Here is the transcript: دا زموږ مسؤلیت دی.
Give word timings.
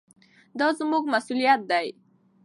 دا 0.59 0.67
زموږ 0.79 1.03
مسؤلیت 1.13 1.61
دی. 1.71 1.87